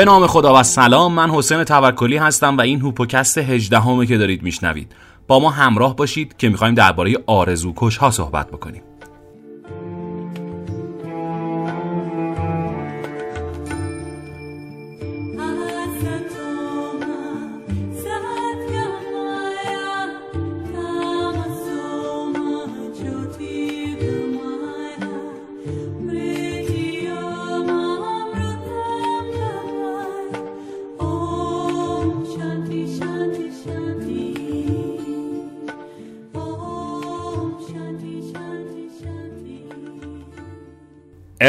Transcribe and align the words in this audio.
به 0.00 0.06
نام 0.06 0.26
خدا 0.26 0.60
و 0.60 0.62
سلام 0.62 1.12
من 1.12 1.30
حسین 1.30 1.64
توکلی 1.64 2.16
هستم 2.16 2.56
و 2.56 2.60
این 2.60 2.80
هوپوکست 2.80 3.38
18 3.38 4.06
که 4.06 4.18
دارید 4.18 4.42
میشنوید. 4.42 4.92
با 5.26 5.40
ما 5.40 5.50
همراه 5.50 5.96
باشید 5.96 6.36
که 6.36 6.48
می‌خوایم 6.48 6.74
درباره 6.74 7.16
آرزوکش 7.26 7.96
ها 7.96 8.10
صحبت 8.10 8.48
بکنیم. 8.48 8.82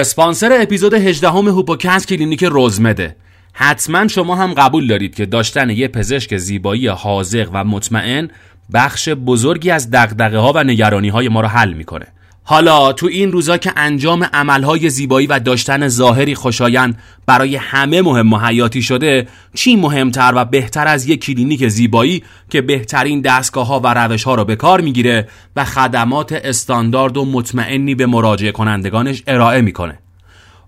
اسپانسر 0.02 0.62
اپیزود 0.62 0.94
18 0.94 1.30
همه 1.30 1.52
هوپوکست 1.52 2.08
کلینیک 2.08 2.44
روزمد 2.44 3.16
حتما 3.54 4.08
شما 4.08 4.36
هم 4.36 4.54
قبول 4.54 4.88
دارید 4.88 5.16
که 5.16 5.26
داشتن 5.26 5.70
یه 5.70 5.88
پزشک 5.88 6.38
زیبایی 6.38 6.88
حاذق 6.88 7.50
و 7.54 7.64
مطمئن 7.64 8.30
بخش 8.74 9.10
بزرگی 9.10 9.72
از 9.72 9.92
دغدغه 9.92 10.38
ها 10.38 10.52
و 10.56 10.64
نگرانی 10.64 11.10
های 11.10 11.30
ما 11.30 11.42
رو 11.42 11.48
حل 11.48 11.74
می‌کنه. 11.74 12.08
حالا 12.52 12.94
تو 12.94 13.06
این 13.06 13.32
روزا 13.32 13.58
که 13.58 13.74
انجام 13.76 14.24
عملهای 14.34 14.90
زیبایی 14.90 15.28
و 15.28 15.40
داشتن 15.40 15.88
ظاهری 15.88 16.36
خوشایند 16.36 17.00
برای 17.26 17.56
همه 17.56 18.02
مهم 18.02 18.34
و 18.34 18.38
حیاتی 18.38 18.82
شده 18.82 19.28
چی 19.54 19.76
مهمتر 19.76 20.34
و 20.36 20.46
بهتر 20.46 20.88
از 20.88 21.06
یک 21.06 21.26
کلینیک 21.26 21.68
زیبایی 21.68 22.24
که 22.50 22.62
بهترین 22.62 23.22
دستگاه 23.22 23.68
ها 23.68 23.80
و 23.80 23.94
روش 23.94 24.24
ها 24.24 24.36
رو 24.36 24.46
به 24.46 24.56
کار 24.56 24.82
می‌گیره 24.82 25.28
و 25.56 25.66
خدمات 25.66 26.32
استاندارد 26.32 27.18
و 27.18 27.26
مطمئنی 27.26 27.96
به 27.96 28.06
مراجعه 28.06 28.52
کنندگانش 28.52 29.24
ارائه 29.28 29.62
می‌کنه؟ 29.62 30.00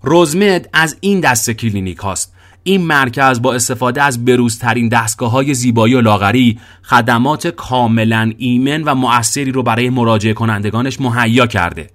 روزمد 0.02 0.68
از 0.72 0.96
این 1.00 1.20
دست 1.20 1.50
کلینیک 1.50 1.98
هاست. 1.98 2.34
این 2.66 2.86
مرکز 2.86 3.42
با 3.42 3.54
استفاده 3.54 4.02
از 4.02 4.24
بروزترین 4.24 4.88
دستگاه 4.88 5.30
های 5.30 5.54
زیبایی 5.54 5.94
و 5.94 6.00
لاغری 6.00 6.58
خدمات 6.82 7.46
کاملا 7.46 8.32
ایمن 8.38 8.82
و 8.82 8.94
مؤثری 8.94 9.52
رو 9.52 9.62
برای 9.62 9.90
مراجعه 9.90 10.32
کنندگانش 10.32 11.00
مهیا 11.00 11.46
کرده. 11.46 11.90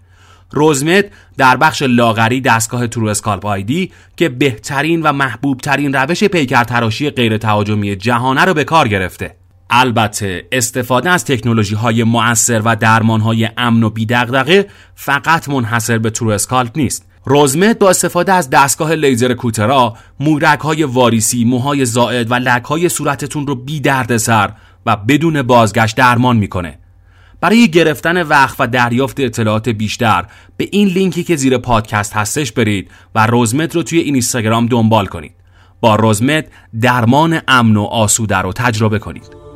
روزمد 0.52 1.06
در 1.38 1.58
بخش 1.58 1.82
لاغری 1.82 2.42
دستگاه 2.42 2.88
truSculpt 2.88 3.46
iD 3.46 3.92
که 4.18 4.30
بهترین 4.30 5.02
و 5.02 5.12
محبوبترین 5.12 5.94
روش 5.94 6.24
پیکر 6.24 6.64
تراشی 6.64 7.10
غیر 7.10 7.38
تهاجمی 7.38 7.96
جهانه 7.96 8.46
رو 8.46 8.54
به 8.54 8.64
کار 8.64 8.88
گرفته. 8.88 9.36
البته 9.70 10.48
استفاده 10.52 11.10
از 11.10 11.26
تکنولوژی 11.26 11.76
های 11.76 12.04
مؤثر 12.04 12.62
و 12.66 12.76
درمان 12.76 13.22
های 13.22 13.50
امن 13.58 13.84
و 13.84 13.90
بیدغدغه 13.90 14.68
فقط 14.96 15.50
منحصر 15.50 15.98
به 15.98 16.10
ترو 16.10 16.30
اسکالپ 16.30 16.78
نیست. 16.78 17.09
روزمت 17.26 17.80
با 17.80 17.90
استفاده 17.90 18.34
از 18.34 18.50
دستگاه 18.50 18.96
لیزر 18.96 19.34
کوترا 19.34 19.94
مورک 20.20 20.60
های 20.60 20.84
واریسی 20.84 21.46
موهای 21.46 21.86
زائد 21.86 22.32
و 22.32 22.34
لک 22.34 22.64
های 22.64 22.90
صورتتون 22.90 23.48
رو 23.48 23.56
بی 23.56 23.80
درد 23.80 24.18
سر 24.18 24.52
و 24.86 24.96
بدون 24.96 25.42
بازگشت 25.42 25.96
درمان 25.96 26.38
می‌کنه. 26.38 26.80
برای 27.42 27.72
گرفتن 27.72 28.22
وقت 28.22 28.56
و 28.60 28.68
دریافت 28.68 29.20
اطلاعات 29.20 29.70
بیشتر 29.70 30.26
به 30.58 30.70
این 30.72 30.88
لینکی 30.88 31.24
که 31.24 31.36
زیر 31.36 31.58
پادکست 31.58 32.14
هستش 32.14 32.52
برید 32.52 32.92
و 33.16 33.28
روزمت 33.28 33.76
رو 33.76 33.84
توی 33.84 34.00
اینستاگرام 34.00 34.66
دنبال 34.66 35.06
کنید. 35.06 35.32
با 35.82 35.96
روزمت 35.96 36.46
درمان 36.82 37.42
امن 37.48 37.78
و 37.78 37.84
آسوده 37.84 38.38
رو 38.38 38.54
تجربه 38.54 39.00
کنید. 39.00 39.49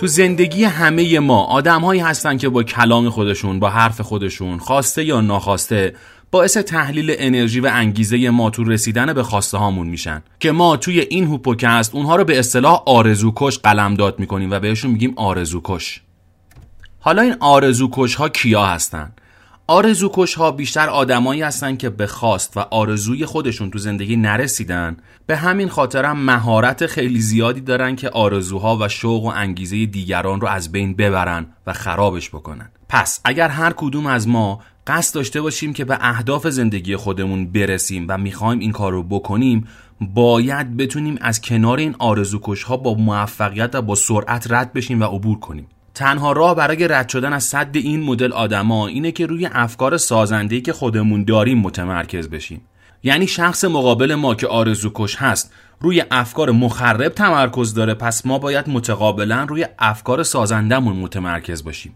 تو 0.00 0.06
زندگی 0.06 0.64
همه 0.64 1.18
ما 1.18 1.44
آدم 1.44 1.80
هایی 1.80 2.00
هستن 2.00 2.36
که 2.36 2.48
با 2.48 2.62
کلام 2.62 3.10
خودشون 3.10 3.60
با 3.60 3.70
حرف 3.70 4.00
خودشون 4.00 4.58
خواسته 4.58 5.04
یا 5.04 5.20
ناخواسته 5.20 5.94
باعث 6.30 6.56
تحلیل 6.56 7.14
انرژی 7.18 7.60
و 7.60 7.70
انگیزه 7.72 8.30
ما 8.30 8.50
تو 8.50 8.64
رسیدن 8.64 9.12
به 9.12 9.22
خواسته 9.22 9.58
هامون 9.58 9.86
میشن. 9.86 10.22
که 10.40 10.52
ما 10.52 10.76
توی 10.76 11.00
این 11.00 11.26
هوپوکست 11.26 11.94
اونها 11.94 12.16
رو 12.16 12.24
به 12.24 12.38
اصطلاح 12.38 12.82
آرزوکش 12.86 13.58
قلمداد 13.58 14.18
می‌کنیم 14.18 14.50
و 14.50 14.60
بهشون 14.60 14.90
میگیم 14.90 15.12
آرزوکش. 15.16 16.00
حالا 17.00 17.22
این 17.22 17.36
آرزوکش 17.40 18.14
ها 18.14 18.28
کیا 18.28 18.66
هستن؟ 18.66 19.12
آرزوکش 19.70 20.34
ها 20.34 20.50
بیشتر 20.50 20.88
آدمایی 20.88 21.42
هستن 21.42 21.76
که 21.76 21.90
به 21.90 22.06
خواست 22.06 22.56
و 22.56 22.60
آرزوی 22.60 23.26
خودشون 23.26 23.70
تو 23.70 23.78
زندگی 23.78 24.16
نرسیدن. 24.16 24.96
به 25.26 25.36
همین 25.36 25.68
خاطر 25.68 26.04
هم 26.04 26.18
مهارت 26.18 26.86
خیلی 26.86 27.20
زیادی 27.20 27.60
دارن 27.60 27.96
که 27.96 28.10
آرزوها 28.10 28.78
و 28.80 28.88
شوق 28.88 29.24
و 29.24 29.32
انگیزه 29.34 29.86
دیگران 29.86 30.40
رو 30.40 30.48
از 30.48 30.72
بین 30.72 30.94
ببرن 30.94 31.46
و 31.66 31.72
خرابش 31.72 32.30
بکنن. 32.30 32.70
پس 32.88 33.20
اگر 33.24 33.48
هر 33.48 33.72
کدوم 33.76 34.06
از 34.06 34.28
ما 34.28 34.60
قصد 34.86 35.14
داشته 35.14 35.40
باشیم 35.40 35.72
که 35.72 35.84
به 35.84 35.98
اهداف 36.00 36.46
زندگی 36.46 36.96
خودمون 36.96 37.52
برسیم 37.52 38.06
و 38.08 38.18
می‌خوایم 38.18 38.58
این 38.58 38.72
کار 38.72 38.92
رو 38.92 39.02
بکنیم 39.02 39.68
باید 40.00 40.76
بتونیم 40.76 41.18
از 41.20 41.40
کنار 41.40 41.78
این 41.78 41.96
آرزوکش 41.98 42.62
ها 42.62 42.76
با 42.76 42.94
موفقیت 42.94 43.74
و 43.74 43.82
با 43.82 43.94
سرعت 43.94 44.46
رد 44.50 44.72
بشیم 44.72 45.00
و 45.00 45.04
عبور 45.04 45.38
کنیم. 45.40 45.66
تنها 46.00 46.32
راه 46.32 46.54
برای 46.54 46.88
رد 46.88 47.08
شدن 47.08 47.32
از 47.32 47.44
صد 47.44 47.70
این 47.72 48.02
مدل 48.02 48.32
آدما 48.32 48.86
اینه 48.86 49.12
که 49.12 49.26
روی 49.26 49.48
افکار 49.52 49.96
سازنده‌ای 49.96 50.62
که 50.62 50.72
خودمون 50.72 51.24
داریم 51.24 51.58
متمرکز 51.58 52.28
بشیم. 52.28 52.60
یعنی 53.02 53.26
شخص 53.26 53.64
مقابل 53.64 54.14
ما 54.14 54.34
که 54.34 54.46
آرزوکش 54.46 55.16
هست 55.16 55.52
روی 55.80 56.04
افکار 56.10 56.50
مخرب 56.50 57.08
تمرکز 57.08 57.74
داره 57.74 57.94
پس 57.94 58.26
ما 58.26 58.38
باید 58.38 58.68
متقابلا 58.68 59.44
روی 59.44 59.66
افکار 59.78 60.22
سازندهمون 60.22 60.96
متمرکز 60.96 61.64
باشیم. 61.64 61.94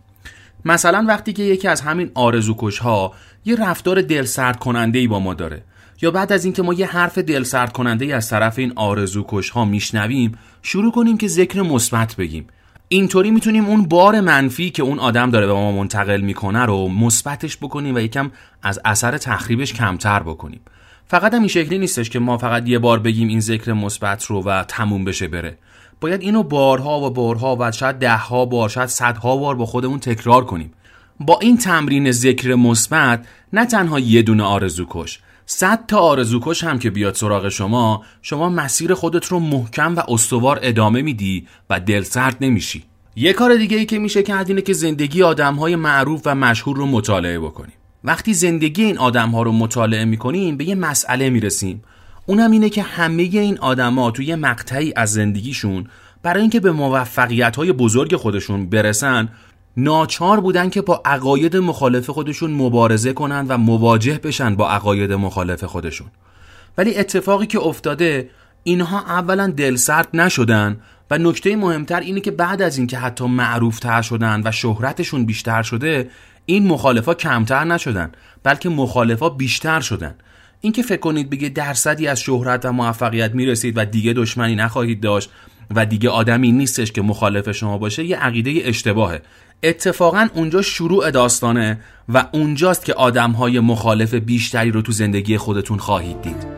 مثلا 0.64 1.04
وقتی 1.08 1.32
که 1.32 1.42
یکی 1.42 1.68
از 1.68 1.80
همین 1.80 2.10
آرزوکش 2.14 2.78
ها 2.78 3.12
یه 3.44 3.56
رفتار 3.56 4.02
دلسرد 4.02 4.58
کننده 4.58 4.98
ای 4.98 5.06
با 5.06 5.18
ما 5.18 5.34
داره 5.34 5.62
یا 6.02 6.10
بعد 6.10 6.32
از 6.32 6.44
اینکه 6.44 6.62
ما 6.62 6.74
یه 6.74 6.86
حرف 6.86 7.18
دلسرد 7.18 7.72
کننده 7.72 8.04
ای 8.04 8.12
از 8.12 8.30
طرف 8.30 8.58
این 8.58 8.72
آرزوکش 8.76 9.50
ها 9.50 9.64
میشنویم 9.64 10.38
شروع 10.62 10.92
کنیم 10.92 11.18
که 11.18 11.28
ذکر 11.28 11.62
مثبت 11.62 12.16
بگیم. 12.16 12.46
اینطوری 12.94 13.30
می‌تونیم 13.30 13.64
اون 13.64 13.82
بار 13.82 14.20
منفی 14.20 14.70
که 14.70 14.82
اون 14.82 14.98
آدم 14.98 15.30
داره 15.30 15.46
به 15.46 15.52
ما 15.52 15.72
منتقل 15.72 16.20
می‌کنه 16.20 16.64
رو 16.64 16.88
مثبتش 16.88 17.56
بکنیم 17.56 17.94
و 17.94 17.98
یکم 17.98 18.30
از 18.62 18.80
اثر 18.84 19.18
تخریبش 19.18 19.72
کمتر 19.72 20.22
بکنیم. 20.22 20.60
فقط 21.06 21.34
هم 21.34 21.38
این 21.38 21.48
شکلی 21.48 21.78
نیستش 21.78 22.10
که 22.10 22.18
ما 22.18 22.38
فقط 22.38 22.68
یه 22.68 22.78
بار 22.78 22.98
بگیم 22.98 23.28
این 23.28 23.40
ذکر 23.40 23.72
مثبت 23.72 24.24
رو 24.24 24.42
و 24.42 24.64
تموم 24.64 25.04
بشه 25.04 25.28
بره. 25.28 25.58
باید 26.00 26.22
اینو 26.22 26.42
بارها 26.42 27.00
و 27.00 27.10
بارها 27.10 27.56
و 27.60 27.72
شاید 27.72 27.96
دهها 27.96 28.44
بار 28.44 28.68
شاید 28.68 28.88
صدها 28.88 29.36
بار 29.36 29.54
با 29.54 29.66
خودمون 29.66 29.98
تکرار 29.98 30.44
کنیم. 30.44 30.72
با 31.20 31.38
این 31.42 31.58
تمرین 31.58 32.10
ذکر 32.10 32.54
مثبت 32.54 33.26
نه 33.52 33.66
تنها 33.66 33.98
یه 33.98 34.22
دونه 34.22 34.42
آرزو 34.42 34.86
کش 34.90 35.18
صد 35.46 35.86
تا 35.86 35.98
آرزوکش 35.98 36.64
هم 36.64 36.78
که 36.78 36.90
بیاد 36.90 37.14
سراغ 37.14 37.48
شما 37.48 38.02
شما 38.22 38.48
مسیر 38.48 38.94
خودت 38.94 39.26
رو 39.26 39.38
محکم 39.38 39.96
و 39.96 40.02
استوار 40.08 40.58
ادامه 40.62 41.02
میدی 41.02 41.46
و 41.70 41.80
دلسرد 41.80 42.36
نمیشی. 42.40 42.84
یه 43.16 43.32
کار 43.32 43.56
دیگه 43.56 43.76
ای 43.76 43.86
که 43.86 43.98
میشه 43.98 44.22
کرد 44.22 44.48
اینه 44.48 44.62
که 44.62 44.72
زندگی 44.72 45.22
آدم 45.22 45.54
های 45.54 45.76
معروف 45.76 46.22
و 46.24 46.34
مشهور 46.34 46.76
رو 46.76 46.86
مطالعه 46.86 47.38
بکنیم. 47.38 47.74
وقتی 48.04 48.34
زندگی 48.34 48.84
این 48.84 48.98
آدم 48.98 49.30
ها 49.30 49.42
رو 49.42 49.52
مطالعه 49.52 50.04
می‌کنیم 50.04 50.56
به 50.56 50.64
یه 50.64 50.74
مسئله 50.74 51.30
می‌رسیم. 51.30 51.82
اونم 52.26 52.50
اینه 52.50 52.70
که 52.70 52.82
همه 52.82 53.22
این 53.22 53.58
آدما 53.58 54.10
توی 54.10 54.34
مقطعی 54.34 54.92
از 54.96 55.12
زندگیشون 55.12 55.86
برای 56.22 56.40
اینکه 56.40 56.60
به 56.60 56.72
موفقیت 56.72 57.56
های 57.56 57.72
بزرگ 57.72 58.16
خودشون 58.16 58.68
برسن 58.68 59.28
ناچار 59.76 60.40
بودن 60.40 60.70
که 60.70 60.82
با 60.82 61.02
عقاید 61.04 61.56
مخالف 61.56 62.10
خودشون 62.10 62.50
مبارزه 62.50 63.12
کنن 63.12 63.46
و 63.48 63.58
مواجه 63.58 64.18
بشن 64.18 64.54
با 64.54 64.70
عقاید 64.70 65.12
مخالف 65.12 65.64
خودشون. 65.64 66.06
ولی 66.78 66.96
اتفاقی 66.96 67.46
که 67.46 67.60
افتاده 67.60 68.30
اینها 68.64 68.98
اولا 68.98 69.46
دلسرد 69.46 70.08
نشدن 70.14 70.80
و 71.10 71.18
نکته 71.18 71.56
مهمتر 71.56 72.00
اینه 72.00 72.20
که 72.20 72.30
بعد 72.30 72.62
از 72.62 72.78
اینکه 72.78 72.98
حتی 72.98 73.26
معروف 73.26 73.78
تر 73.78 74.02
شدن 74.02 74.42
و 74.44 74.52
شهرتشون 74.52 75.26
بیشتر 75.26 75.62
شده 75.62 76.10
این 76.46 76.66
مخالفا 76.66 77.14
کمتر 77.14 77.64
نشدن 77.64 78.12
بلکه 78.42 78.68
مخالفا 78.68 79.28
بیشتر 79.28 79.80
شدن. 79.80 80.14
اینکه 80.60 80.82
فکر 80.82 81.00
کنید 81.00 81.30
بگه 81.30 81.48
درصدی 81.48 82.06
از 82.06 82.20
شهرت 82.20 82.64
و 82.64 82.72
موفقیت 82.72 83.34
می‌رسید 83.34 83.78
و 83.78 83.84
دیگه 83.84 84.12
دشمنی 84.12 84.54
نخواهید 84.54 85.00
داشت 85.00 85.30
و 85.74 85.86
دیگه 85.86 86.10
آدمی 86.10 86.52
نیستش 86.52 86.92
که 86.92 87.02
مخالف 87.02 87.50
شما 87.50 87.78
باشه 87.78 88.04
یه 88.04 88.16
عقیده 88.16 88.68
اشتباهه. 88.68 89.22
اتفاقا 89.64 90.28
اونجا 90.34 90.62
شروع 90.62 91.10
داستانه 91.10 91.80
و 92.08 92.26
اونجاست 92.32 92.84
که 92.84 92.94
آدمهای 92.94 93.60
مخالف 93.60 94.14
بیشتری 94.14 94.70
رو 94.70 94.82
تو 94.82 94.92
زندگی 94.92 95.38
خودتون 95.38 95.78
خواهید 95.78 96.22
دید. 96.22 96.53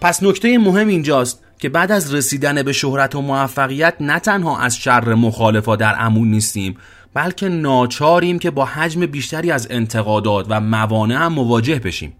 پس 0.00 0.22
نکته 0.22 0.58
مهم 0.58 0.88
اینجاست 0.88 1.42
که 1.58 1.68
بعد 1.68 1.92
از 1.92 2.14
رسیدن 2.14 2.62
به 2.62 2.72
شهرت 2.72 3.14
و 3.14 3.20
موفقیت 3.20 3.94
نه 4.00 4.18
تنها 4.18 4.58
از 4.58 4.76
شر 4.76 5.14
مخالفا 5.14 5.76
در 5.76 5.94
امون 5.98 6.30
نیستیم 6.30 6.76
بلکه 7.14 7.48
ناچاریم 7.48 8.38
که 8.38 8.50
با 8.50 8.64
حجم 8.64 9.06
بیشتری 9.06 9.50
از 9.50 9.66
انتقادات 9.70 10.46
و 10.48 10.60
موانع 10.60 11.14
هم 11.14 11.32
مواجه 11.32 11.78
بشیم. 11.78 12.12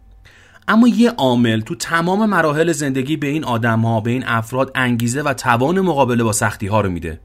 اما 0.68 0.88
یه 0.88 1.10
عامل 1.10 1.60
تو 1.60 1.74
تمام 1.74 2.26
مراحل 2.30 2.72
زندگی 2.72 3.16
به 3.16 3.26
این 3.26 3.44
آدم 3.44 3.80
ها 3.80 4.00
به 4.00 4.10
این 4.10 4.24
افراد 4.26 4.72
انگیزه 4.74 5.22
و 5.22 5.34
توان 5.34 5.80
مقابله 5.80 6.24
با 6.24 6.32
سختی 6.32 6.66
ها 6.66 6.80
رو 6.80 6.90
میده. 6.90 7.20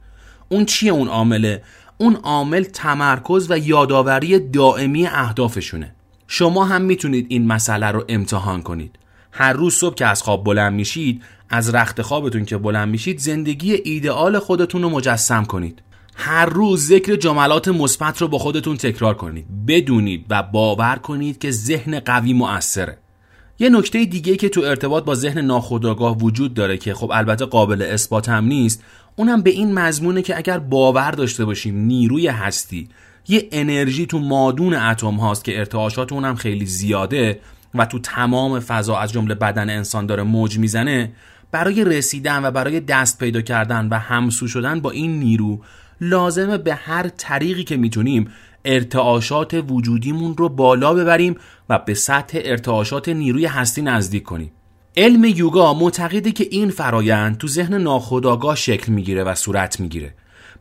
اون 0.50 0.66
چیه 0.66 0.92
اون 0.92 1.08
عامله؟ 1.08 1.63
اون 1.98 2.16
عامل 2.16 2.63
تمرکز 2.63 3.51
و 3.51 3.58
یادآوری 3.58 4.40
دائمی 4.40 5.08
اهدافشونه. 5.08 5.96
شما 6.28 6.66
هم 6.66 6.81
می‌تونید 6.81 7.25
این 7.30 7.48
مسئله 7.48 7.92
رو 7.92 8.06
امتحان 8.10 8.62
کنید. 8.62 9.00
هر 9.38 9.54
روز 9.54 9.74
صبح 9.74 9.96
که 9.96 10.06
از 10.06 10.24
خواب 10.24 10.44
بلند 10.44 10.74
میشید 10.74 11.22
از 11.50 11.76
رخت 11.76 12.02
خوابتون 12.02 12.46
که 12.46 12.58
بلند 12.58 12.90
میشید 12.90 13.20
زندگی 13.20 13.74
ایدئال 13.74 14.40
خودتون 14.40 14.82
رو 14.82 14.90
مجسم 14.90 15.44
کنید. 15.44 15.82
هر 16.16 16.46
روز 16.46 16.88
ذکر 16.88 17.16
جملات 17.16 17.68
مثبت 17.68 18.22
رو 18.22 18.28
با 18.28 18.38
خودتون 18.38 18.78
تکرار 18.78 19.14
کنید. 19.14 19.46
بدونید 19.68 20.26
و 20.30 20.44
باور 20.44 20.96
کنید 20.96 21.40
که 21.40 21.52
ذهن 21.52 22.00
قوی 22.00 22.34
مؤثره. 22.34 22.98
یه 23.60 23.70
نکته 23.70 24.06
دیگه 24.06 24.38
که 24.38 24.50
تو 24.50 24.62
ارتباط 24.62 25.04
با 25.04 25.16
ذهن 25.16 25.42
ناخودآگاه 25.42 26.18
وجود 26.18 26.54
داره 26.54 26.78
که 26.78 26.94
خب 26.94 27.12
البته 27.14 27.46
قابل 27.46 27.82
اثبات 27.82 28.30
هم 28.30 28.46
نیست 28.46 28.84
اونم 29.16 29.42
به 29.42 29.50
این 29.50 29.74
مضمونه 29.74 30.22
که 30.22 30.38
اگر 30.38 30.60
باور 30.60 31.12
داشته 31.12 31.46
باشیم 31.46 31.78
نیروی 31.78 32.28
هستی 32.28 32.90
یه 33.28 33.48
انرژی 33.52 34.06
تو 34.06 34.20
مادون 34.20 34.74
اتم 34.74 35.16
هاست 35.16 35.44
که 35.44 35.60
ارتعاشات 35.60 36.14
اونم 36.14 36.36
خیلی 36.36 36.66
زیاده 36.66 37.40
و 37.75 37.86
تو 37.86 38.00
تمام 38.00 38.60
فضا 38.60 38.98
از 38.98 39.13
جمله 39.13 39.36
بدن 39.36 39.69
انسان 39.69 40.06
داره 40.06 40.24
موج 40.24 40.60
می‌زنه 40.60 41.12
برای 41.51 41.83
رسیدن 41.83 42.45
و 42.45 42.51
برای 42.51 42.80
دست 42.80 43.19
پیدا 43.19 43.42
کردن 43.42 43.88
و 43.92 44.00
همسو 44.00 44.48
شدن 44.48 44.80
با 44.80 44.92
این 44.92 45.19
نیرو 45.19 45.62
لازمه 46.01 46.57
به 46.57 46.74
هر 46.75 47.07
طریقی 47.07 47.63
که 47.63 47.77
می‌تونیم 47.77 48.31
ارتعاشات 48.66 49.66
وجودیمون 49.69 50.38
رو 50.38 50.50
بالا 50.50 50.94
ببریم 50.94 51.36
و 51.69 51.80
به 51.80 51.94
سطح 51.94 52.39
ارتعاشات 52.44 53.10
نیروی 53.10 53.45
هستی 53.45 53.81
نزدیک 53.81 54.24
کنیم. 54.24 54.51
علم 54.98 55.24
یوگا 55.25 55.74
معتقده 55.74 56.31
که 56.31 56.48
این 56.51 56.69
فرایند 56.69 57.38
تو 57.38 57.48
ذهن 57.48 57.74
ناخودآگاه 57.74 58.56
شکل 58.56 58.92
می‌گیره 58.92 59.24
و 59.24 59.36
صورت 59.36 59.80
می‌گیره. 59.80 60.13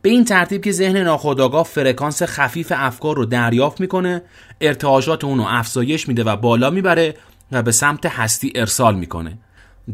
به 0.05 0.11
این 0.11 0.25
ترتیب 0.25 0.63
که 0.63 0.71
ذهن 0.71 0.97
ناخودآگاه 0.97 1.63
فرکانس 1.63 2.23
خفیف 2.23 2.73
افکار 2.75 3.15
رو 3.15 3.25
دریافت 3.25 3.81
می‌کنه 3.81 4.21
ارتعاشات 4.61 5.23
اون 5.23 5.37
رو 5.37 5.45
افزایش 5.47 6.07
میده 6.07 6.23
و 6.23 6.35
بالا 6.35 6.69
می‌بره 6.69 7.15
و 7.51 7.63
به 7.63 7.71
سمت 7.71 8.05
هستی 8.05 8.51
ارسال 8.55 8.95
می‌کنه. 8.95 9.37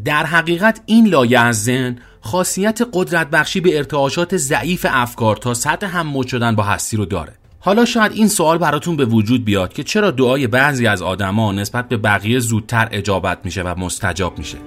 در 0.05 0.25
حقیقت 0.25 0.81
این 0.85 1.07
لایه 1.07 1.39
از 1.39 1.63
ذهن 1.63 1.99
خاصیت 2.21 2.79
قدرت 2.93 3.29
بخشی 3.29 3.59
به 3.61 3.77
ارتعاشات 3.77 4.37
ضعیف 4.37 4.85
افکار 4.89 5.35
تا 5.35 5.53
سطح 5.53 5.97
هم 5.97 6.21
شدن 6.21 6.55
با 6.55 6.63
هستی 6.63 6.97
رو 6.97 7.05
داره. 7.05 7.33
حالا 7.59 7.85
شاید 7.85 8.11
این 8.11 8.27
سوال 8.27 8.57
براتون 8.57 8.95
به 8.95 9.05
وجود 9.05 9.45
بیاد 9.45 9.73
که 9.73 9.83
چرا 9.83 10.11
دعای 10.11 10.47
بعضی 10.47 10.87
از 10.87 11.01
آدما 11.01 11.51
نسبت 11.51 11.89
به 11.89 11.97
بقیه 11.97 12.39
زودتر 12.39 12.87
اجابت 12.91 13.37
میشه 13.43 13.61
و 13.61 13.79
مستجاب 13.79 14.37
میشه. 14.37 14.57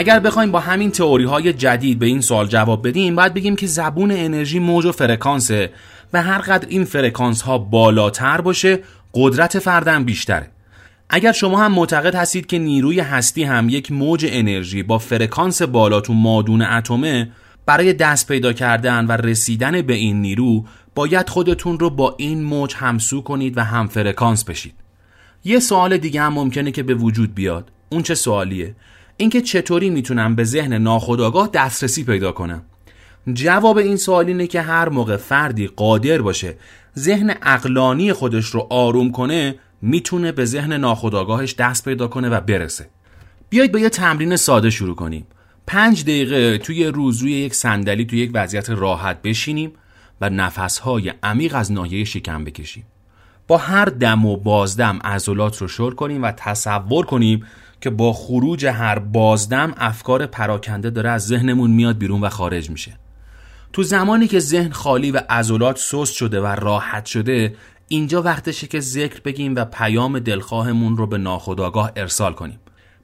اگر 0.00 0.20
بخوایم 0.20 0.52
با 0.52 0.60
همین 0.60 0.90
تئوری 0.90 1.24
های 1.24 1.52
جدید 1.52 1.98
به 1.98 2.06
این 2.06 2.20
سوال 2.20 2.46
جواب 2.46 2.88
بدیم 2.88 3.16
باید 3.16 3.34
بگیم 3.34 3.56
که 3.56 3.66
زبون 3.66 4.10
انرژی 4.10 4.58
موج 4.58 4.84
و 4.84 4.92
فرکانسه 4.92 5.70
و 6.12 6.22
هر 6.22 6.38
قدر 6.38 6.68
این 6.68 6.84
فرکانس 6.84 7.42
ها 7.42 7.58
بالاتر 7.58 8.40
باشه 8.40 8.78
قدرت 9.14 9.58
فرد 9.58 10.04
بیشتره. 10.04 10.50
اگر 11.10 11.32
شما 11.32 11.60
هم 11.60 11.72
معتقد 11.72 12.14
هستید 12.14 12.46
که 12.46 12.58
نیروی 12.58 13.00
هستی 13.00 13.44
هم 13.44 13.68
یک 13.68 13.92
موج 13.92 14.26
انرژی 14.28 14.82
با 14.82 14.98
فرکانس 14.98 15.62
بالا 15.62 16.00
تو 16.00 16.12
مادون 16.12 16.62
اتمه 16.62 17.30
برای 17.66 17.92
دست 17.92 18.28
پیدا 18.28 18.52
کردن 18.52 19.06
و 19.06 19.12
رسیدن 19.12 19.82
به 19.82 19.94
این 19.94 20.22
نیرو 20.22 20.64
باید 20.94 21.28
خودتون 21.28 21.78
رو 21.78 21.90
با 21.90 22.14
این 22.18 22.42
موج 22.42 22.74
همسو 22.74 23.20
کنید 23.20 23.58
و 23.58 23.64
هم 23.64 23.88
فرکانس 23.88 24.44
بشید. 24.44 24.74
یه 25.44 25.58
سوال 25.58 25.96
دیگه 25.96 26.20
هم 26.20 26.32
ممکنه 26.32 26.70
که 26.70 26.82
به 26.82 26.94
وجود 26.94 27.34
بیاد. 27.34 27.70
اون 27.90 28.02
چه 28.02 28.14
سوالیه؟ 28.14 28.74
اینکه 29.20 29.40
چطوری 29.40 29.90
می‌تونم 29.90 30.34
به 30.34 30.44
ذهن 30.44 30.72
ناخودآگاه 30.72 31.50
دسترسی 31.52 32.04
پیدا 32.04 32.32
کنم. 32.32 32.62
جواب 33.32 33.76
این 33.76 33.96
سوال 33.96 34.26
اینه 34.26 34.46
که 34.46 34.60
هر 34.60 34.88
موقع 34.88 35.16
فردی 35.16 35.66
قادر 35.66 36.22
باشه 36.22 36.56
ذهن 36.98 37.34
اقلانی 37.42 38.12
خودش 38.12 38.46
رو 38.46 38.66
آروم 38.70 39.12
کنه 39.12 39.54
می‌تونه 39.82 40.32
به 40.32 40.44
ذهن 40.44 40.72
ناخودآگاهش 40.72 41.54
دست 41.54 41.84
پیدا 41.84 42.08
کنه 42.08 42.28
و 42.28 42.40
برسه. 42.40 42.88
بیایید 43.50 43.72
با 43.72 43.78
یه 43.78 43.88
تمرین 43.88 44.36
ساده 44.36 44.70
شروع 44.70 44.94
کنیم. 44.94 45.26
پنج 45.66 46.02
دقیقه 46.02 46.58
توی 46.58 46.84
روز 46.84 47.22
روی 47.22 47.32
یک 47.32 47.54
صندلی 47.54 48.04
توی 48.04 48.18
یک 48.18 48.30
وضعیت 48.34 48.70
راحت 48.70 49.22
بشینیم 49.22 49.72
و 50.20 50.30
نفسهای 50.30 51.12
عمیق 51.22 51.54
از 51.54 51.72
ناحیه 51.72 52.04
شکم 52.04 52.44
بکشیم. 52.44 52.86
با 53.46 53.56
هر 53.56 53.84
دم 53.84 54.26
و 54.26 54.36
بازدم 54.36 54.98
عضلات 55.04 55.58
رو 55.58 55.68
شل 55.68 55.90
کنیم 55.90 56.22
و 56.22 56.32
تصور 56.32 57.06
کنیم 57.06 57.46
که 57.80 57.90
با 57.90 58.12
خروج 58.12 58.66
هر 58.66 58.98
بازدم 58.98 59.74
افکار 59.76 60.26
پراکنده 60.26 60.90
داره 60.90 61.10
از 61.10 61.26
ذهنمون 61.26 61.70
میاد 61.70 61.98
بیرون 61.98 62.20
و 62.20 62.28
خارج 62.28 62.70
میشه. 62.70 62.98
تو 63.72 63.82
زمانی 63.82 64.28
که 64.28 64.38
ذهن 64.38 64.70
خالی 64.70 65.10
و 65.10 65.22
عضلات 65.30 65.78
سست 65.78 66.14
شده 66.14 66.40
و 66.40 66.46
راحت 66.46 67.06
شده 67.06 67.54
اینجا 67.88 68.22
وقتشه 68.22 68.66
که 68.66 68.80
ذکر 68.80 69.20
بگیم 69.20 69.54
و 69.56 69.64
پیام 69.64 70.18
دلخواهمون 70.18 70.96
رو 70.96 71.06
به 71.06 71.18
ناخودآگاه 71.18 71.92
ارسال 71.96 72.32
کنیم. 72.32 72.58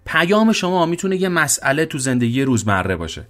پیام 0.04 0.52
شما 0.52 0.87
می‌تونه 0.87 1.16
یه 1.16 1.28
مسئله 1.28 1.87
تو 1.87 1.99
زندگی 1.99 2.42
روزمره 2.42 2.97
باشه. 2.97 3.26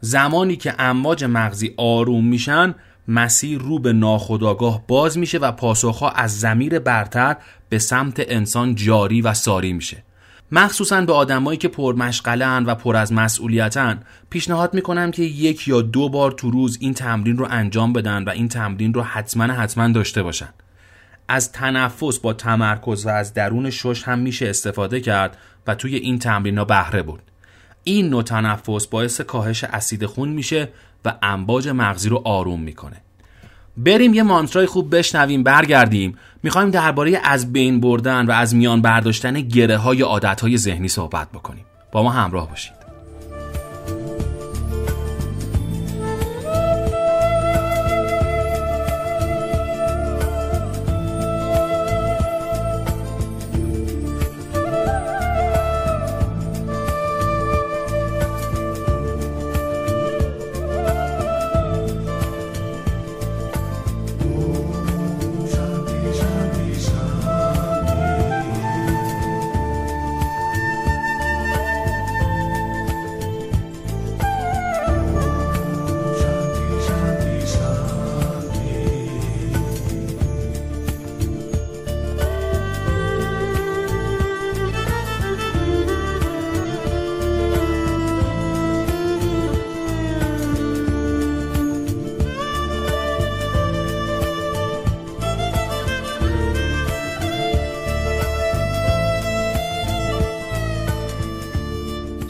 زمانی 0.00 0.56
که 0.56 0.74
امواج 0.78 1.24
مغزی 1.24 1.74
آروم 1.76 2.24
میشن 2.26 2.74
مسیر 3.08 3.58
رو 3.58 3.78
به 3.78 3.92
ناخودآگاه 3.92 4.86
باز 4.86 5.18
میشه 5.18 5.38
و 5.38 5.52
پاسخها 5.52 6.10
از 6.10 6.40
زمیر 6.40 6.78
برتر 6.78 7.36
به 7.68 7.78
سمت 7.78 8.16
انسان 8.18 8.74
جاری 8.74 9.22
و 9.22 9.34
ساری 9.34 9.72
میشه. 9.72 10.04
مخصوصا 10.52 11.00
به 11.00 11.12
آدمایی 11.12 11.58
که 11.58 11.68
پرمشغلن 11.68 12.64
و 12.66 12.74
پر 12.74 12.96
از 12.96 13.12
مسئولیتن 13.12 14.02
پیشنهاد 14.30 14.74
می‌کنم 14.74 15.10
که 15.10 15.22
یک 15.22 15.68
یا 15.68 15.82
دو 15.82 16.08
بار 16.08 16.32
تو 16.32 16.50
روز 16.50 16.78
این 16.80 16.94
تمرین 16.94 17.36
رو 17.36 17.46
انجام 17.50 17.92
بدن 17.92 18.24
و 18.24 18.30
این 18.30 18.48
تمرین 18.48 18.94
رو 18.94 19.02
حتما 19.02 19.44
حتما 19.44 19.88
داشته 19.88 20.22
باشن. 20.22 20.48
از 21.28 21.52
تنفس 21.52 22.18
با 22.18 22.32
تمرکز 22.32 23.06
و 23.06 23.08
از 23.08 23.34
درون 23.34 23.70
شش 23.70 24.02
هم 24.02 24.18
میشه 24.18 24.48
استفاده 24.48 25.00
کرد 25.00 25.36
و 25.66 25.74
توی 25.74 25.96
این 25.96 26.18
تمرین 26.18 26.58
ها 26.58 26.64
بهره 26.64 27.02
بود 27.02 27.22
این 27.84 28.08
نوع 28.08 28.22
تنفس 28.22 28.86
باعث 28.86 29.20
کاهش 29.20 29.64
اسید 29.64 30.06
خون 30.06 30.28
میشه 30.28 30.68
و 31.04 31.14
امواج 31.22 31.68
مغزی 31.68 32.08
رو 32.08 32.22
آروم 32.24 32.60
می‌کنه. 32.60 32.96
بریم 33.78 34.14
یه 34.14 34.22
مانترای 34.22 34.66
خوب 34.66 34.96
بشنویم 34.96 35.42
برگردیم. 35.42 36.18
می‌خوایم 36.42 36.70
درباره 36.70 37.20
از 37.24 37.52
بین 37.52 37.80
بردن 37.80 38.26
و 38.26 38.30
از 38.30 38.54
میان 38.54 38.82
برداشتن 38.82 39.40
گره 39.40 39.76
های 39.76 40.02
عادت 40.02 40.40
های 40.40 40.58
ذهنی 40.58 40.88
صحبت 40.88 41.28
بکنیم. 41.28 41.64
با 41.92 42.02
ما 42.02 42.10
همراه 42.10 42.48
باشید. 42.48 42.77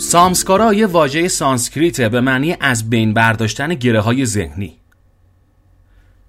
سامسکارا 0.09 0.75
یه 0.75 0.87
واژه 0.87 1.29
سانسکریته 1.29 2.09
به 2.09 2.21
معنی 2.21 2.57
از 2.61 2.91
بین 2.91 3.15
برداشتن 3.15 3.75
گره 3.75 4.00
های 4.00 4.27
ذهنی. 4.27 4.77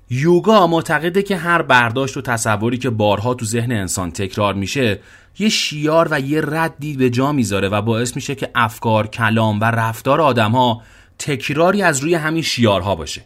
یوگا 0.10 0.68
معتقده 0.68 1.22
که 1.22 1.38
هر 1.38 1.62
برداشت 1.62 2.18
و 2.18 2.22
تصوری 2.22 2.78
که 2.78 2.90
بارها 2.90 3.34
تو 3.34 3.46
ذهن 3.46 3.72
انسان 3.72 4.12
تکرار 4.12 4.54
میشه 4.54 5.00
یه 5.40 5.50
شیار 5.50 6.08
و 6.12 6.20
یه 6.20 6.42
ردی 6.46 6.98
به 6.98 7.10
جا 7.10 7.32
می‌ذاره 7.32 7.70
و 7.70 7.82
باعث 7.82 8.16
میشه 8.16 8.36
که 8.36 8.50
افکار، 8.56 9.08
کلام 9.08 9.60
و 9.60 9.64
رفتار 9.64 10.22
آدمها 10.22 10.82
تکراری 11.20 11.82
از 11.82 12.00
روی 12.00 12.16
همین 12.16 12.44
شیارها 12.44 12.96
باشه. 12.96 13.22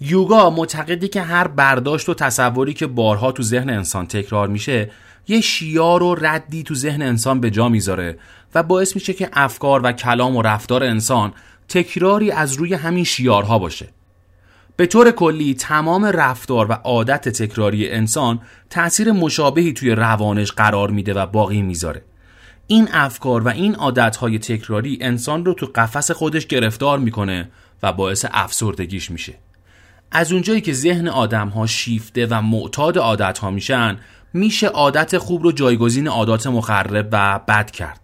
یوگا 0.00 0.50
معتقده 0.50 1.08
که 1.08 1.22
هر 1.22 1.48
برداشت 1.48 2.08
و 2.08 2.14
تصوری 2.14 2.74
که 2.74 2.86
بارها 2.86 3.32
تو 3.32 3.42
ذهن 3.42 3.70
انسان 3.70 4.06
تکرار 4.06 4.48
میشه 4.48 4.90
یه 5.28 5.40
شیار 5.40 6.02
و 6.02 6.14
ردی 6.14 6.62
تو 6.62 6.74
ذهن 6.74 7.02
انسان 7.02 7.40
به 7.40 7.50
جا 7.50 7.68
می‌ذاره 7.68 8.18
و 8.54 8.62
باعث 8.62 8.94
میشه 8.94 9.12
که 9.12 9.30
افکار 9.32 9.80
و 9.84 9.92
کلام 9.92 10.36
و 10.36 10.42
رفتار 10.42 10.84
انسان 10.84 11.32
تکراری 11.68 12.30
از 12.30 12.52
روی 12.52 12.74
همین 12.74 13.04
شیارها 13.04 13.58
باشه. 13.58 13.88
به 14.76 14.86
طور 14.86 15.10
کلی 15.10 15.54
تمام 15.54 16.04
رفتار 16.04 16.66
و 16.70 16.72
عادت 16.72 17.28
تکراری 17.28 17.90
انسان 17.90 18.40
تأثیر 18.70 19.12
مشابهی 19.12 19.72
توی 19.72 19.90
روانش 19.90 20.52
قرار 20.52 20.90
میده 20.90 21.14
و 21.14 21.26
باقی 21.26 21.62
می‌ذاره. 21.62 22.02
این 22.66 22.88
افکار 22.92 23.42
و 23.42 23.48
این 23.48 23.74
عادتهای 23.74 24.38
تکراری 24.38 24.98
انسان 25.00 25.44
رو 25.44 25.54
تو 25.54 25.66
قفس 25.74 26.10
خودش 26.10 26.46
گرفتار 26.46 26.98
می‌کنه 26.98 27.48
و 27.82 27.92
باعث 27.92 28.26
افسردگیش 28.30 29.10
میشه. 29.10 29.34
از 30.10 30.32
اونجایی 30.32 30.60
که 30.60 30.72
ذهن 30.72 31.08
آدم 31.08 31.48
ها 31.48 31.66
شیفته 31.66 32.26
و 32.26 32.42
معتاد 32.42 32.98
عادت 32.98 33.38
ها 33.38 33.50
میشن 33.50 33.98
میشه 34.34 34.66
عادت 34.66 35.18
خوب 35.18 35.42
رو 35.42 35.52
جایگزین 35.52 36.08
عادات 36.08 36.46
مخرب 36.46 37.08
و 37.12 37.40
بد 37.48 37.70
کرد 37.70 38.00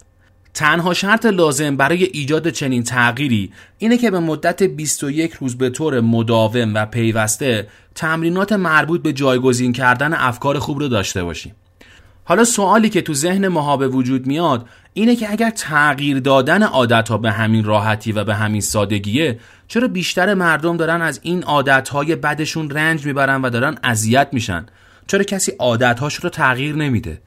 تنها 0.54 0.94
شرط 0.94 1.26
لازم 1.26 1.76
برای 1.76 2.04
ایجاد 2.04 2.50
چنین 2.50 2.82
تغییری 2.82 3.52
اینه 3.78 3.99
که 3.99 4.11
به 4.11 4.18
مدت 4.20 4.62
21 4.62 5.32
روز 5.32 5.58
به 5.58 5.70
طور 5.70 6.00
مداوم 6.00 6.75
و 6.75 6.87
پیوسته 6.87 7.68
تمرینات 7.94 8.52
مربوط 8.52 9.02
به 9.02 9.12
جایگزین 9.12 9.73
کردن 9.73 10.14
افکار 10.14 10.58
خوب 10.58 10.78
رو 10.78 10.88
داشته 10.88 11.25
باشیم. 11.25 11.54
حالا 12.25 12.44
سوالی 12.44 12.88
که 12.88 13.02
تو 13.02 13.14
ذهن 13.14 13.49
ماها 13.49 13.76
به 13.76 13.88
وجود 13.88 14.26
میاد 14.26 14.66
اینه 14.94 15.16
که 15.16 15.30
اگر 15.30 15.50
تغییر 15.50 16.20
دادن 16.20 16.62
عادت 16.62 17.08
ها 17.08 17.18
به 17.18 17.30
همین 17.30 17.64
راحتی 17.64 18.12
و 18.12 18.25
به 18.25 18.35
همین 18.35 18.61
سادگیه 18.61 19.38
چرا 19.68 19.88
بیشتر 19.88 20.35
مردم 20.35 20.76
دارن 20.76 21.02
از 21.02 21.20
این 21.23 21.42
عادت 21.42 21.88
های 21.88 22.16
بدشون 22.16 22.70
رنج 22.70 23.06
می‌برن 23.06 23.42
و 23.42 23.50
دارن 23.50 23.78
اذیت 23.85 24.28
میشن 24.32 24.66
چرا 25.08 25.24
کسی 25.24 25.52
عادتهاش 25.58 26.14
رو 26.14 26.30
تغییر 26.30 26.76
نمیده؟ 26.76 27.20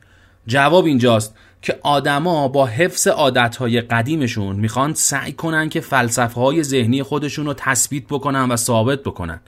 جواب 0.47 0.85
اینجاست 0.85 1.35
که 1.61 1.79
آدما 1.83 2.47
با 2.47 2.65
حفظ 2.65 3.07
عادتهای 3.07 3.81
قدیمشون 3.81 4.55
می‌خوان 4.55 4.93
سعی 4.93 5.31
کنن 5.31 5.69
که 5.69 5.81
فلسفه 5.81 6.41
های 6.41 6.63
ذهنی 6.63 7.03
خودشون 7.03 7.45
رو 7.45 7.53
تثبیت 7.57 8.03
بکنن 8.09 8.51
و 8.51 8.55
ثابت 8.55 9.03
بکنن. 9.03 9.39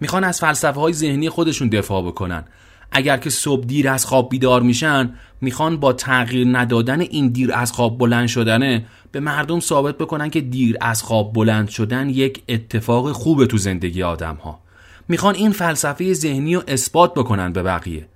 می‌خوان 0.00 0.24
از 0.24 0.40
فلسفه 0.40 0.80
های 0.80 0.92
ذهنی 0.92 1.28
خودشون 1.28 1.68
دفاع 1.68 2.02
بکنن. 2.02 2.44
اگر 2.92 3.16
که 3.16 3.30
صبح 3.30 3.66
دیر 3.66 3.88
از 3.88 4.06
خواب 4.06 4.28
بیدار 4.28 4.62
میشن 4.62 5.14
می‌خوان 5.40 5.76
با 5.76 5.92
تغییر 5.92 6.58
ندادن 6.58 7.00
این 7.00 7.28
دیر 7.28 7.54
از 7.54 7.72
خواب 7.72 7.98
بلند 7.98 8.28
شدنه 8.28 8.86
به 9.12 9.20
مردم 9.20 9.60
ثابت 9.60 9.98
بکنن 9.98 10.30
که 10.30 10.40
دیر 10.40 10.76
از 10.80 11.02
خواب 11.02 11.32
بلند 11.32 11.68
شدن 11.68 12.10
یک 12.10 12.42
اتفاق 12.48 13.12
خوبه 13.12 13.46
تو 13.46 13.58
زندگی 13.58 14.02
آدم 14.02 14.34
ها 14.34 14.67
می‌خوان 15.08 15.34
این 15.34 15.52
فلسفه 15.52 16.12
ذهنی 16.12 16.54
رو 16.54 16.62
اثبات 16.68 17.14
بکنن 17.14 17.52
به 17.52 17.62
بقیه. 17.62 18.08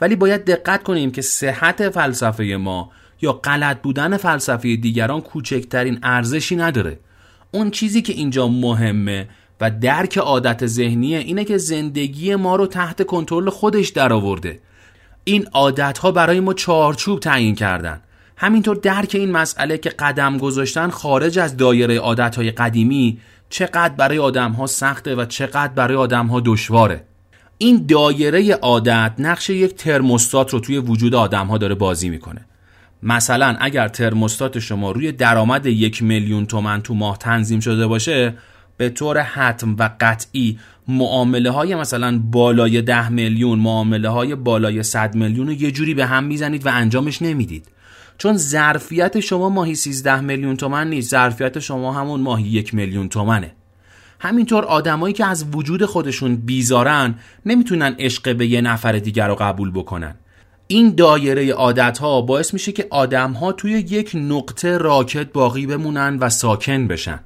ولی 0.00 0.16
باید 0.16 0.44
دقت 0.44 0.82
کنیم 0.82 1.10
که 1.10 1.22
صحت 1.22 1.90
فلسفه 1.90 2.44
ما 2.44 2.90
یا 3.20 3.32
غلط 3.32 3.82
بودن 3.82 4.16
فلسفه 4.16 4.76
دیگران 4.76 5.20
کوچکترین 5.20 5.98
ارزشی 6.02 6.56
نداره. 6.56 6.98
اون 7.50 7.70
چیزی 7.70 8.02
که 8.02 8.12
اینجا 8.12 8.48
مهمه 8.48 9.28
و 9.60 9.70
درک 9.70 10.18
عادت 10.18 10.66
ذهنیه 10.66 11.18
اینه 11.18 11.44
که 11.44 11.58
زندگی 11.58 12.34
ما 12.34 12.56
رو 12.56 12.66
تحت 12.66 13.06
کنترل 13.06 13.50
خودش 13.50 13.88
درآورده. 13.88 14.60
این 15.24 15.46
عادت 15.52 15.98
ها 15.98 16.12
برای 16.12 16.40
ما 16.40 16.54
چارچوب 16.54 17.20
تعیین 17.20 17.54
کردن. 17.54 18.00
همینطور 18.36 18.76
درک 18.76 19.14
این 19.14 19.32
مسئله 19.32 19.78
که 19.78 19.90
قدم 19.90 20.38
گذاشتن 20.38 20.90
خارج 20.90 21.38
از 21.38 21.56
دایره 21.56 21.98
عادت 21.98 22.36
های 22.36 22.50
قدیمی 22.50 23.18
چقدر 23.54 23.94
برای 23.94 24.18
آدم 24.18 24.52
ها 24.52 24.66
سخته 24.66 25.14
و 25.14 25.24
چقدر 25.24 25.72
برای 25.72 25.96
آدم 25.96 26.26
ها 26.26 26.42
دشواره. 26.44 27.04
این 27.58 27.86
دایره 27.86 28.54
عادت 28.54 29.12
نقش 29.18 29.50
یک 29.50 29.74
ترموستات 29.74 30.50
رو 30.50 30.60
توی 30.60 30.78
وجود 30.78 31.14
آدم 31.14 31.46
ها 31.46 31.58
داره 31.58 31.74
بازی 31.74 32.08
می‌کنه. 32.08 32.46
مثلا 33.02 33.56
اگر 33.60 33.88
ترموستات 33.88 34.58
شما 34.58 34.90
روی 34.90 35.12
درآمد 35.12 35.66
یک 35.66 36.02
میلیون 36.02 36.46
تومن 36.46 36.82
تو 36.82 36.94
ماه 36.94 37.18
تنظیم 37.18 37.60
شده 37.60 37.86
باشه 37.86 38.34
به 38.76 38.88
طور 38.88 39.20
حتم 39.20 39.76
و 39.78 39.90
قطعی 40.00 40.58
معامله 40.88 41.50
های 41.50 41.74
مثلا 41.74 42.18
بالای 42.18 42.82
ده 42.82 43.08
میلیون 43.08 43.58
معامله 43.58 44.08
های 44.08 44.34
بالای 44.34 44.82
100 44.82 45.14
میلیون 45.14 45.46
رو 45.46 45.52
یه 45.52 45.70
جوری 45.70 45.94
به 45.94 46.06
هم 46.06 46.24
می‌زنید 46.24 46.66
و 46.66 46.70
انجامش 46.72 47.22
نمی‌دید. 47.22 47.66
چون 48.18 48.36
ظرفیت 48.36 49.20
شما 49.20 49.48
ماهی 49.48 49.74
13 49.74 50.20
میلیون 50.20 50.56
تومن 50.56 50.90
نیست 50.90 51.10
ظرفیت 51.10 51.58
شما 51.58 51.92
همون 51.92 52.20
ماهی 52.20 52.44
یک 52.44 52.74
میلیون 52.74 53.08
تومنه. 53.08 53.52
همینطور 54.20 54.64
آدمایی 54.64 55.14
که 55.14 55.26
از 55.26 55.46
وجود 55.52 55.84
خودشون 55.84 56.36
بیزارن 56.36 57.14
نمی‌تونن 57.46 57.96
عشق 57.98 58.36
به 58.36 58.46
یه 58.46 58.60
نفر 58.60 58.92
دیگر 58.92 59.28
رو 59.28 59.34
قبول 59.34 59.70
بکنن. 59.70 60.14
این 60.66 60.94
دایره 60.94 61.52
عادت 61.52 61.98
ها 61.98 62.20
باعث 62.20 62.54
میشه 62.54 62.72
که 62.72 62.86
آدم 62.90 63.32
ها 63.32 63.52
توی 63.52 63.72
یک 63.72 64.10
نقطه 64.14 64.78
راکت 64.78 65.32
باقی 65.32 65.66
بمونن 65.66 66.18
و 66.20 66.28
ساکن 66.28 66.86
بشن. 66.86 67.20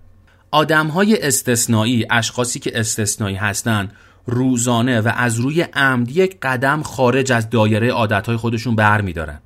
آدم 0.50 0.86
های 0.86 1.22
استثنایی 1.22 2.06
اشخاصی 2.10 2.58
که 2.58 2.80
استثنایی 2.80 3.36
هستن 3.36 3.88
روزانه 4.26 5.00
و 5.00 5.12
از 5.14 5.36
روی 5.36 5.62
عمد 5.62 6.10
یک 6.10 6.36
قدم 6.42 6.82
خارج 6.82 7.32
از 7.32 7.50
دایره 7.50 7.90
عادت 7.90 8.26
های 8.26 8.36
خودشون 8.36 8.76
برمیدارن. 8.76 9.40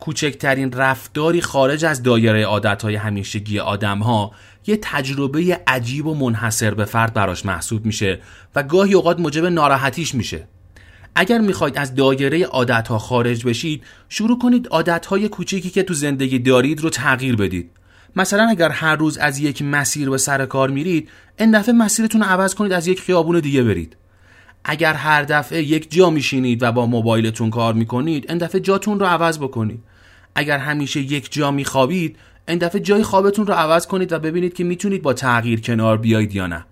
کوچکترین 0.00 0.72
رفتاری 0.72 1.40
خارج 1.40 1.84
از 1.84 2.02
دایره 2.02 2.44
عادت 2.44 2.82
های 2.82 2.94
همیشگی 2.94 3.58
آدم 3.58 3.98
ها 3.98 4.32
یه 4.66 4.78
تجربه 4.82 5.60
عجیب 5.66 6.06
و 6.06 6.14
منحصر 6.14 6.74
به 6.74 6.84
فرد 6.84 7.14
براش 7.14 7.46
محسوب 7.46 7.86
میشه 7.86 8.20
و 8.54 8.62
گاهی 8.62 8.94
اوقات 8.94 9.20
موجب 9.20 9.46
ناراحتیش 9.46 10.14
میشه. 10.14 10.48
اگر 11.14 11.38
می‌خواید 11.38 11.78
از 11.78 11.94
دایره 11.94 12.44
عادت 12.44 12.88
ها 12.88 12.98
خارج 12.98 13.46
بشید 13.46 13.82
شروع 14.08 14.38
کنید 14.38 14.68
عادت 14.68 15.06
های 15.06 15.28
کوچیکی 15.28 15.70
که 15.70 15.82
تو 15.82 15.94
زندگی 15.94 16.38
دارید 16.38 16.80
رو 16.80 16.90
تغییر 16.90 17.36
بدید. 17.36 17.70
مثلا 18.16 18.48
اگر 18.48 18.68
هر 18.68 18.96
روز 18.96 19.18
از 19.18 19.38
یک 19.38 19.62
مسیر 19.62 20.10
به 20.10 20.18
سر 20.18 20.46
کار 20.46 20.70
میرید 20.70 21.08
این 21.38 21.58
دفعه 21.58 21.74
مسیرتون 21.74 22.20
رو 22.20 22.26
عوض 22.26 22.54
کنید 22.54 22.72
از 22.72 22.86
یک 22.86 23.00
خیابون 23.00 23.40
دیگه 23.40 23.62
برید. 23.62 23.96
اگر 24.64 24.94
هر 24.94 25.22
دفعه 25.22 25.62
یک 25.62 25.90
جا 25.90 26.10
میشینید 26.10 26.62
و 26.62 26.72
با 26.72 26.86
موبایلتون 26.86 27.50
کار 27.50 27.74
می‌کنید 27.74 28.26
این 28.28 28.38
دفعه 28.38 28.60
جاتون 28.60 29.00
رو 29.00 29.06
عوض 29.06 29.38
بکنید. 29.38 29.82
اگر 30.34 30.58
همیشه 30.58 31.00
یک 31.00 31.32
جا 31.32 31.50
میخوابید 31.50 32.16
این 32.48 32.58
دفعه 32.58 32.80
جای 32.80 33.02
خوابتون 33.02 33.46
رو 33.46 33.54
عوض 33.54 33.86
کنید 33.86 34.12
و 34.12 34.18
ببینید 34.18 34.54
که 34.54 34.64
می‌تونید 34.64 35.02
با 35.02 35.12
تغییر 35.12 35.60
کنار 35.60 35.98
بیایید 35.98 36.34
یا 36.34 36.46
نه. 36.46 36.64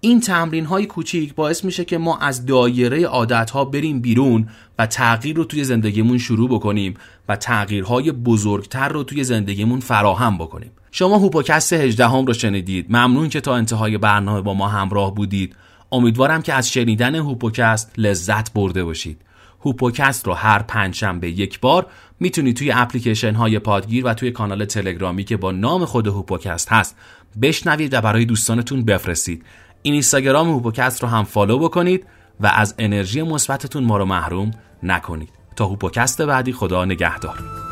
این 0.00 0.20
تمرین 0.20 0.64
های 0.64 0.86
کوچیک 0.86 1.34
باعث 1.34 1.64
میشه 1.64 1.84
که 1.84 1.98
ما 1.98 2.16
از 2.18 2.46
دایره 2.46 3.06
عادت 3.06 3.50
ها 3.50 3.64
بریم 3.64 4.00
بیرون 4.00 4.48
و 4.78 4.86
تغییر 4.86 5.36
رو 5.36 5.44
توی 5.44 5.64
زندگیمون 5.64 6.18
شروع 6.18 6.48
بکنیم 6.48 6.94
و 7.28 7.36
تغییرهای 7.36 8.12
بزرگتر 8.12 8.88
رو 8.88 9.02
توی 9.02 9.24
زندگیمون 9.24 9.80
فراهم 9.80 10.38
بکنیم. 10.38 10.70
شما 10.90 11.18
هوپوکست 11.18 11.72
18 11.72 12.08
هم 12.08 12.26
رو 12.26 12.32
شنیدید. 12.32 12.86
ممنون 12.88 13.28
که 13.28 13.40
تا 13.40 13.54
انتهای 13.54 13.98
برنامه 13.98 14.40
با 14.40 14.54
ما 14.54 14.68
همراه 14.68 15.14
بودید. 15.14 15.56
امیدوارم 15.92 16.42
که 16.42 16.54
از 16.54 16.70
شنیدن 16.70 17.14
هوپوکست 17.14 17.92
لذت 17.98 18.52
برده 18.52 18.84
باشید. 18.84 19.20
هوپوکست 19.64 20.26
رو 20.26 20.32
هر 20.32 20.62
پنجشنبه 20.62 21.30
یک 21.30 21.60
بار 21.60 21.86
می‌تونید 22.20 22.56
توی 22.56 22.72
اپلیکیشن 22.72 23.34
های 23.34 23.58
پادگیر 23.58 24.06
و 24.06 24.14
توی 24.14 24.30
کانال 24.30 24.64
تلگرامی 24.64 25.24
که 25.24 25.36
با 25.36 25.52
نام 25.52 25.84
خود 25.84 26.06
هوپوکست 26.06 26.72
هست 26.72 26.96
بشنوید 27.42 27.94
و 27.94 28.00
برای 28.00 28.24
دوستانتون 28.24 28.84
بفرستید. 28.84 29.44
اینستاگرام 29.82 30.50
هوپوکست 30.50 31.02
رو 31.02 31.08
هم 31.08 31.24
فالو 31.24 31.58
بکنید 31.58 32.06
و 32.40 32.46
از 32.46 32.74
انرژی 32.78 33.22
مثبتتون 33.22 33.84
ما 33.84 33.96
رو 33.96 34.04
محروم 34.04 34.50
نکنید. 34.82 35.30
تا 35.56 35.66
هوپوکست 35.66 36.22
بعدی 36.22 36.52
خدا 36.52 36.84
نگهدار. 36.84 37.69